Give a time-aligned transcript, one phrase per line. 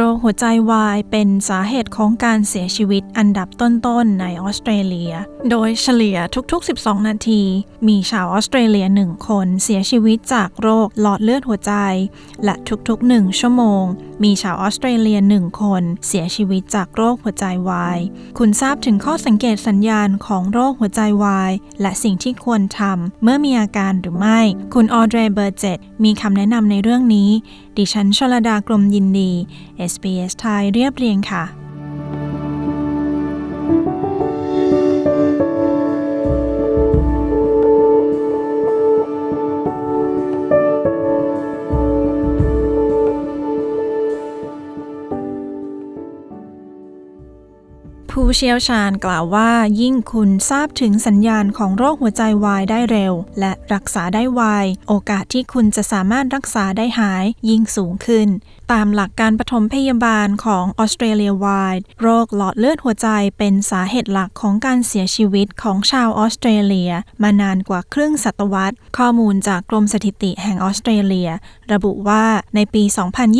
[0.00, 5.12] โรคหัวใจวายเป็นสาเหตุของการเสียชีวิตอันดับต้นๆในออสเตรเลีย
[5.50, 6.16] โดยเฉลี่ย
[6.52, 7.42] ทุกๆ 12 นาที
[7.88, 11.74] มีชาวออสเตรเลีย1คนเสียชีวิตจากโรคหลอดเลือดหัวใจ
[12.44, 12.54] และ
[12.88, 13.84] ทุกๆ 1 ชั่วโมง
[14.24, 17.98] มีชาวออสเตรเลีย1คนเสียชีวิตจากโรคหัวใจวาย
[18.38, 24.40] คุณทราบถึงข้อสังเกตสัญญาณของโรคหัวใจวายและสิ่งที่ควรทำเมื่อมีอาการหรือไม่
[24.74, 27.30] คุณออเดรเบอร์เจตมีคำแนะนำในเรื่องนี้
[27.78, 29.30] ดิฉันชลดากรมยินดี
[29.90, 31.67] SBS ไทยเรียบเรียงค่ะ
[48.30, 54.42] ผู้เชี่ยวชาญกล่าวว่า ยิ่งคุณทราบถึงสัญญาณของโรคหัวใจวายได้เร็ว และรักษาได้ไว
[54.88, 58.28] โอกาสที่คุณจะสามารถรักษาได้หายยิ่งสูงขึ้น
[58.72, 66.92] ตามหลักการปฐมพยาบาลของออสเตรเลียวายโรคหลอดเลือดหัวใจเป็นสาเหตุหลักของการเสียชีวิตของชาวออสเตรเลีย
[67.22, 71.30] มานานกว่าครึ่งศตวรรษ ข้อมูลจากกรมสถิติแห่งออสเตรเลีย
[71.72, 72.82] ระบุว่าในปี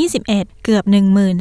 [0.05, 0.25] 2021
[0.65, 0.85] เกือบ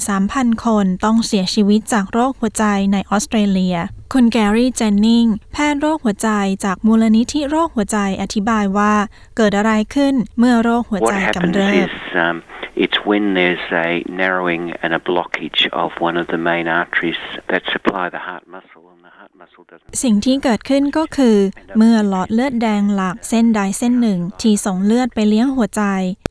[0.04, 3.78] 13,000 คนต้องเสียชีวิตจากโรคหัวใจในออสเตรเลีย
[4.14, 6.30] คุณแกรี่เจนนิงแพทย์โรคหัวใจ
[6.66, 8.94] จากมูลนิธิโรคหัวใจอธิบายว่า
[9.38, 12.38] เกิดอะไรขึ้นเมื่อโรคหัว What ใจ happens กำเริบ is um,
[12.84, 13.90] it's when there's a
[14.22, 18.86] narrowing and a blockage of one of the main arteries that supply the heart muscle,
[18.94, 19.90] and the heart muscle doesn't.
[20.04, 21.38] สิ่งที่เกิดขึ้นก็คือ
[21.78, 25.84] เมื่อหลอดเลือดแดงหลักเส้นใดเส้นหนึ่ง ที่ส่งเลือดไปเลี้ยงหัวใจ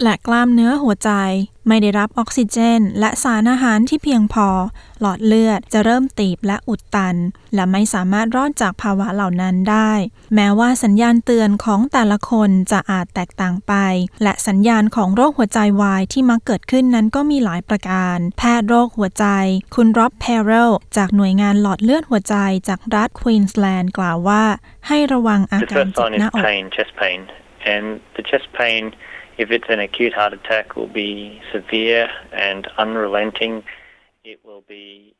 [0.02, 1.12] และกล้ามเนื้อหัวใจ
[1.68, 4.48] ไม่ได้รับออกซิเจน และสารอาหารที่เพียงพอ
[5.00, 7.16] หลอดเลือดจะเริ่มตีบและอุดตัน
[7.54, 9.92] และไม่สามารถรอดจากภาวะเหล่านั้นได้
[10.34, 13.74] แม้ว่าสัญญาณเตือนของแต่ละคนจะอาจแตกต่างไป
[14.22, 19.26] และสัญญาณของโรคหัวใจวายที่มักเกิดขึ้นนั้นก็มีหลายประการ แพทย์โรคหัวใจ
[19.74, 22.36] คุณร็อบเพเรลจากหน่วยงานหลอดเลือดหัวใจ
[22.68, 24.44] จากรัฐควีนสแลนด์กล่าวว่า
[24.88, 26.42] ให้ระวังอาการเจ็บหน้าอก
[27.76, 28.82] and the chest pain,
[29.38, 33.64] if it's an acute heart attack, will be severe and unrelenting.
[34.24, 35.14] It will be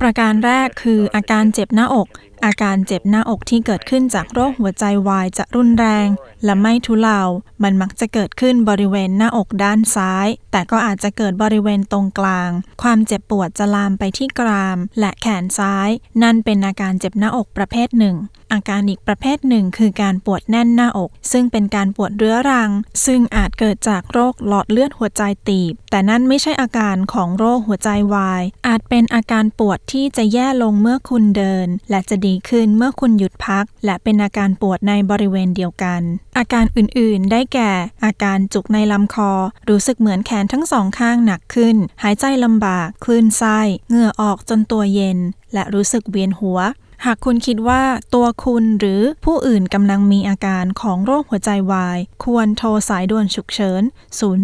[0.00, 2.08] ประการแรกคืออาการเจ็บหน้าอก
[2.44, 6.08] อาการเจ็บหน้าอกที่เกิดขึ้นจากโรคหัวใจวายจะรุนแรง
[6.44, 7.20] และไม่ทุเลา
[7.62, 12.50] มันมักจะเกิดขึ้นบริเวณหน้าอกด้านซ้าย แต่ก็อาจจะเกิดบริเวณตรงกลาง
[12.82, 15.88] ความเจ็บปวดจะลามไปที่กราม และแขนซ้าย
[16.22, 18.16] นั่นเป็นอาการเจ็บหน้าอกประเภทหนึ่ง
[18.52, 22.70] อาการอีกประเภทหนึ่งคือการปวดแน่นหน้าอก ซึ่งเป็นการปวดเรื้อรัง
[23.06, 36.00] ซึ่งอาจเกิดจากโรคหลอดเลือดหัวใจตีบ แต่นั่นไม่ใช่อาการของโรคหัวใจวาย อาจเป็นอาการปวดที่จะแย่ลงเมื่อคุณเดิน และจะดีขึ้นเมื่อคุณหยุดพัก และเป็นอาการปวดในบริเวณเดียวกัน
[36.38, 37.72] อาการอื่นๆ ได้แก่
[38.04, 39.32] อาการจุกในลำคอ
[39.68, 43.58] รู้สึกเหมือนแขนทั้งสองข้างหนักขึ้น หายใจลำบาก คลื่นไส้
[43.88, 45.18] เหงื่อออกจนตัวเย็น
[45.54, 46.58] และรู้สึกเวียนหัว
[47.06, 47.82] หากคุณคิดว่า
[48.14, 53.82] ตัวคุณหรือผู้อื่นกำลังมีอาการของโรคหัวใจวาย ควรโทรสายด่วนฉุกเฉิน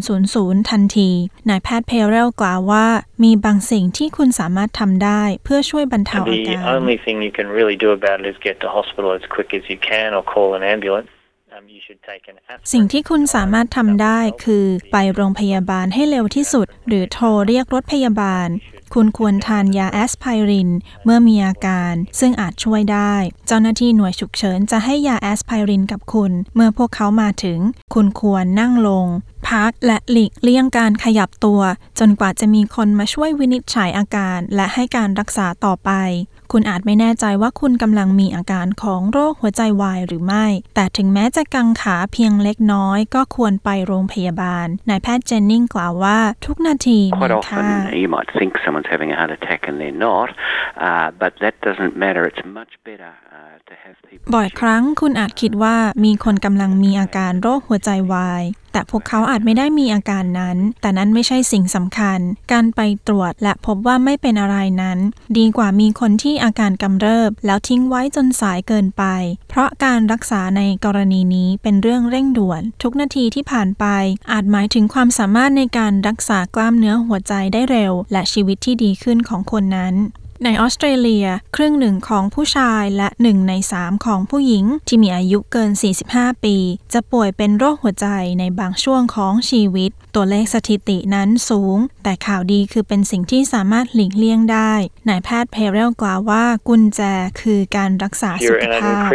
[0.05, 1.11] 000 ทันที
[1.49, 2.87] นายแพทย์เพเรลกล่าวว่า
[3.25, 8.57] มีบางสิ่งที่คุณสามารถทำได้เพื่อช่วยบรรเทา And อา the การ only thing you can really do about it is get
[8.63, 11.11] to hospital as quick as you can or call an ambulance.
[11.57, 12.71] Um, you should take an aspirin.
[12.73, 18.49] สิ่งที่คุณสามารถทำได้คือ ไปโรงพยาบาลให้เร็วที่สุด หรือโทรเรียกรถพยาบาล
[18.95, 20.71] คุณควรทานยาแอสไพริน
[21.05, 23.15] เมื่อมีอาการ ซึ่งอาจช่วยได้
[23.47, 27.59] เจ้าหน้าที่หน่วยฉุกเฉินจะให้ยาแอสไพรินกับคุณ เมื่อพวกเขามาถึง
[27.95, 29.07] คุณควรนั่งลง
[29.49, 31.61] พักและหลีกเลี่ยงการขยับตัว
[31.99, 35.91] จนกว่าจะมีคนมาช่วยวินิจฉัยอาการ และให้การรักษาต่อไป
[36.53, 47.69] คุณอาจไม่แน่ใจว่าคุณกำลังมีอาการของโรคหัวใจวายหรือไม่ แต่ถึงแม้จะกังขาเพียงเล็กน้อย ก็ควรไปโรงพยาบาล นายแพทย์เจนนิงกล่าวว่าทุกนาทีมีค่า
[48.03, 50.29] You might think someone's having a heart attack and they're not,
[50.87, 52.23] uh, but that doesn't matter.
[52.31, 53.13] It's much better.
[53.35, 53.58] Uh,
[54.35, 58.43] บ่อยครั้งคุณอาจคิดว่ามีคนกำลังมีอาการโรคหัวใจวาย
[58.73, 62.19] แต่พวกเขาอาจไม่ได้มีอาการนั้น แต่นั้นไม่ใช่สิ่งสำคัญ
[62.53, 64.99] การไปตรวจและพบว่าไม่เป็นอะไรนั้น
[65.39, 69.05] ดีกว่ามีคนที่อาการกำเริบ แล้วทิ้งไว้จนสายเกินไป
[69.49, 73.85] เพราะการรักษาในกรณีนี้เป็นเรื่องเร่งด่วน ทุกนาทีที่ผ่านไป
[74.33, 79.95] อาจหมายถึงความสามารถในการรักษากล้ามเนื้อหัวใจได้เร็ว และชีวิตที่ดีขึ้นของคนนั้น
[80.45, 81.27] ในออสเตรเลีย
[81.57, 85.71] ครึ่งหนึ่งของผู้ชายและหนึ่งในสามของผู้หญิง ที่มีอายุเกิน
[86.09, 86.57] 45 ปี
[86.93, 88.09] จะป่วยเป็นโรคหัวใจ
[88.41, 94.73] ในบางช่วงของชีวิต ตัวเลขสถิตินั้นสูง แต่ข่าวดีคือเป็นสิ่งที่สามารถหลีกเลี่ยงได้
[95.09, 97.01] นายแพทย์เพเรลกล่าวว่ากุญแจ
[97.41, 99.13] คือการรักษาสุขภาพ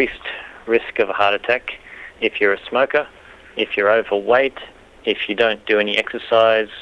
[0.75, 1.63] risk of a heart attack,
[2.27, 3.05] if you're a smoker,
[3.63, 4.59] if you're overweight,
[5.13, 6.73] if you don't do any exercise,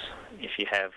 [0.48, 0.92] if you have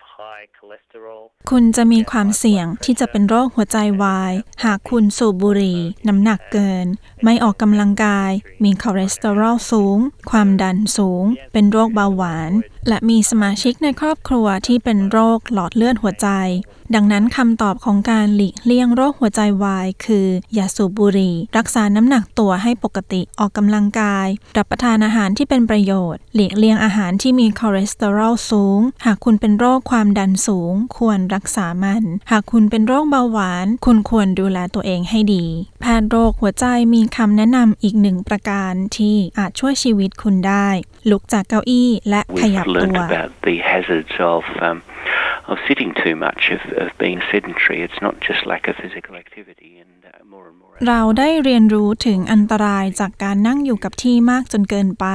[1.49, 4.33] คุณจะมีความเสี่ยงที่จะเป็นโรคหัวใจวาย
[4.63, 6.87] หากคุณสูบบุหรี่ น้ำหนักเกิน
[7.23, 8.31] ไม่ออกกำลังกาย
[8.63, 9.97] มีคอเลสเตอรอลสูง
[10.31, 11.23] ความดันสูง
[11.53, 12.51] เป็นโรคเบาหวาน
[12.87, 16.29] และมีสมาชิกในครอบครัวที่เป็นโรคหลอดเลือดหัวใจ
[16.95, 24.27] ดังนั้นคำตอบของการหลีกเลี่ยงโรคหัวใจวาย คืออย่าสูบบุหรี่ รักษาน้ำหนักตัวให้ปกติออกกำลังกาย
[24.57, 35.45] รับประทานอาหารที่เป็นประโยชน์ หลีกเลี่ยงอาหารที่มีคอเลสเตอรอลสูง หากคุณเป็นโรคความดันสูง ควรรักษามัน หากคุณเป็นโรคเบาหวาน คุณควรดูแลตัวเองให้ดี
[35.81, 40.67] แพทย์โรคหัวใจมีคำแนะนำอีกหนึ่งประการที่อาจช่วยชีวิตคุณได้
[41.11, 44.77] ลุกจากเก้าอี้และขยับตัว We've learned about the hazards of um,
[45.51, 47.77] of sitting too much, of, of being sedentary.
[47.85, 49.91] It's not just lack of physical activity, and
[50.87, 55.05] เราได้เรียนรู้ถึงอันตรายจากการนั่งอยู่กับที่มากจนเกินไป